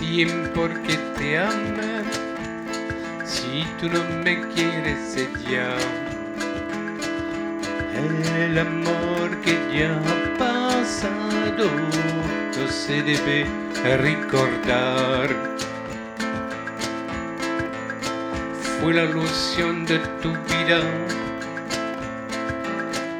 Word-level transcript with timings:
tiempo 0.00 0.68
que 0.86 0.96
te 1.16 1.38
ama. 1.38 2.02
Si 3.24 3.64
tú 3.78 3.88
no 3.88 4.02
me 4.24 4.40
quieres 4.54 5.28
ya, 5.48 5.76
el 7.94 8.58
amor 8.58 9.40
que 9.42 9.54
ya 9.72 9.94
ha 9.94 10.38
pasado 10.38 11.68
no 12.56 12.68
se 12.68 13.02
debe 13.02 13.46
recordar. 13.98 15.28
Fue 18.80 18.94
la 18.94 19.04
ilusión 19.04 19.84
de 19.84 19.98
tu 20.22 20.30
vida, 20.48 20.80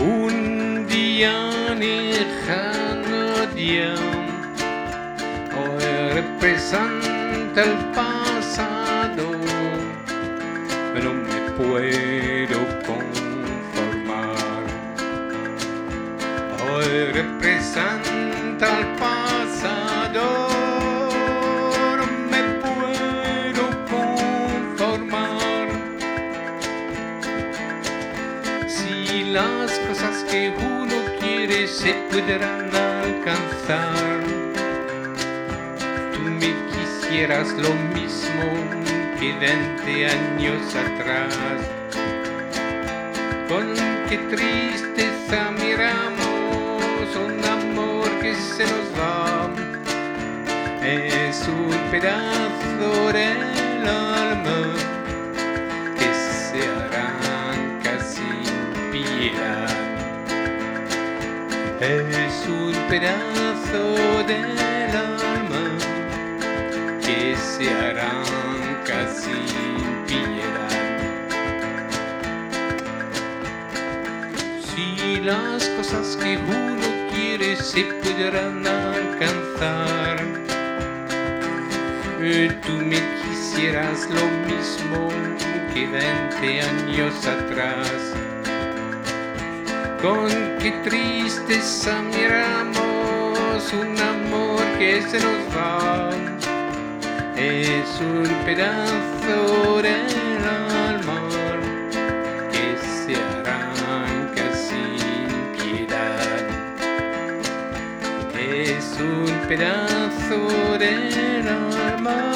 un 0.00 0.86
día 0.88 1.74
lejano 1.76 3.46
día 3.54 3.94
representa 6.14 7.62
el 7.64 7.76
pasado, 7.92 9.32
no 11.02 11.12
me 11.12 11.38
puedo 11.58 12.58
conformar. 12.86 14.62
Hoy 16.70 16.88
representa 17.12 18.66
el 18.78 18.86
pasado, 18.96 20.24
me 22.30 22.42
puedo 22.62 23.64
conformar. 24.76 25.66
Si 28.68 29.24
las 29.32 29.72
cosas 29.80 30.24
que 30.30 30.54
uno 30.56 30.94
quiere 31.18 31.66
se 31.66 31.92
pudieran 32.08 32.70
alcanzar 32.72 34.33
quisieras 36.24 37.52
lo 37.52 37.72
mismo 37.94 38.44
que 39.18 39.32
20 39.32 40.06
años 40.06 40.74
atrás. 40.74 41.34
Con 43.48 43.74
qué 44.08 44.18
tristeza 44.30 45.50
miramos 45.52 47.16
un 47.16 47.44
amor 47.44 48.08
que 48.20 48.34
se 48.34 48.64
nos 48.64 48.88
va. 48.98 49.50
Es 50.82 51.46
un 51.48 51.70
pedazo 51.90 53.12
del 53.12 53.88
alma 53.88 54.74
que 55.98 56.10
se 56.14 56.60
arranca 56.68 58.02
sin 58.02 58.44
piedad. 58.90 59.68
Es 61.80 62.48
un 62.48 62.72
pedazo 62.88 64.24
del 64.26 64.58
alma 64.96 65.33
que 67.34 67.40
se 67.40 67.68
arranca 67.68 69.08
sin 69.12 70.04
piedad. 70.06 70.98
Si 74.62 75.20
las 75.20 75.64
cosas 75.70 76.16
que 76.16 76.36
uno 76.36 76.86
quiere 77.12 77.56
se 77.56 77.84
pudieran 77.84 78.66
alcanzar, 78.66 80.18
tú 82.62 82.72
me 82.72 83.00
quisieras 83.22 84.08
lo 84.10 84.26
mismo 84.46 85.08
que 85.72 85.86
20 85.86 86.60
años 86.60 87.26
atrás. 87.26 88.14
Con 90.00 90.28
qué 90.58 90.70
tristeza 90.84 92.02
miramos 92.02 93.72
un 93.72 93.98
amor 93.98 94.62
que 94.78 95.02
se 95.02 95.18
nos 95.18 95.56
va 95.56 96.14
es 97.36 98.00
un 98.00 98.28
pedazo 98.44 99.82
del 99.82 100.44
alma 100.44 101.20
que 102.52 102.76
se 102.78 103.16
arranca 103.16 104.54
sin 104.54 105.26
piedad. 105.52 106.46
Es 108.38 108.98
un 109.00 109.48
pedazo 109.48 110.78
del 110.78 111.48
alma 111.48 112.32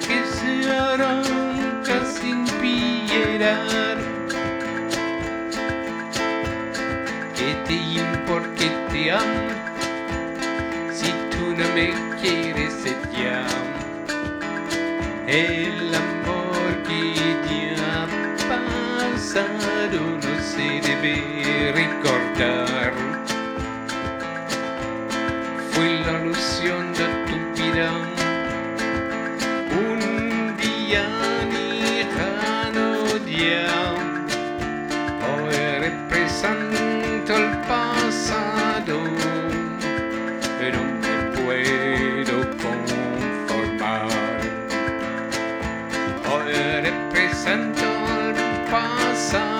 que 0.00 0.24
se 0.26 0.70
arranca 0.70 2.04
sin 2.04 2.44
piedad. 2.60 3.96
Que 7.34 7.54
te 7.66 7.74
importa 7.74 8.54
que 8.56 8.68
te 8.92 9.10
amo 9.10 9.69
no 11.56 11.64
me 11.74 11.92
quieres 12.20 12.74
ya 13.12 13.46
el 15.26 15.94
amor 15.94 16.82
que 16.86 17.14
ya 17.14 18.06
pasado 18.48 20.00
no 20.00 20.42
se 20.42 20.80
debe 20.86 21.72
recordar. 21.72 22.92
Fue 25.72 26.00
la 26.06 26.12
ilusión 26.24 26.92
de 26.94 27.06
tu 27.26 27.62
vida 27.62 28.19
sun. 49.30 49.59